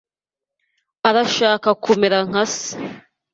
arashaka 1.09 1.69
kumera 1.83 2.19
nka 2.27 2.43
se. 2.55 2.69